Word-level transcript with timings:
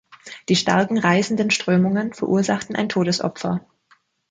Die 0.49 0.55
starken 0.55 0.97
reißenden 0.97 1.51
Strömungen 1.51 2.11
verursachten 2.11 2.75
ein 2.75 2.89
Todesopfer. 2.89 3.63